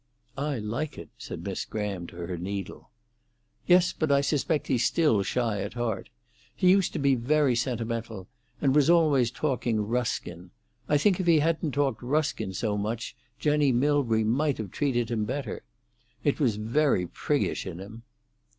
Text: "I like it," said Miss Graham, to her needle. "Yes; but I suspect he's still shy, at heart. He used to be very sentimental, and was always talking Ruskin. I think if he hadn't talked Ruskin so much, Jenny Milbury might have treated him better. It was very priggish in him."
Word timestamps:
"I 0.39 0.57
like 0.57 0.97
it," 0.97 1.09
said 1.19 1.43
Miss 1.43 1.63
Graham, 1.63 2.07
to 2.07 2.15
her 2.15 2.35
needle. 2.35 2.89
"Yes; 3.67 3.93
but 3.93 4.11
I 4.11 4.21
suspect 4.21 4.65
he's 4.65 4.83
still 4.83 5.21
shy, 5.21 5.61
at 5.61 5.73
heart. 5.75 6.09
He 6.55 6.71
used 6.71 6.91
to 6.93 6.97
be 6.99 7.13
very 7.13 7.55
sentimental, 7.55 8.27
and 8.59 8.73
was 8.73 8.89
always 8.89 9.29
talking 9.29 9.87
Ruskin. 9.87 10.49
I 10.89 10.97
think 10.97 11.19
if 11.19 11.27
he 11.27 11.37
hadn't 11.37 11.73
talked 11.73 12.01
Ruskin 12.01 12.51
so 12.53 12.77
much, 12.79 13.15
Jenny 13.37 13.71
Milbury 13.71 14.23
might 14.23 14.57
have 14.57 14.71
treated 14.71 15.11
him 15.11 15.23
better. 15.25 15.61
It 16.23 16.39
was 16.39 16.55
very 16.55 17.05
priggish 17.05 17.67
in 17.67 17.77
him." 17.77 18.01